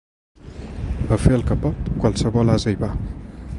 [1.17, 2.93] A fer el que pot, qualsevol ase hi va.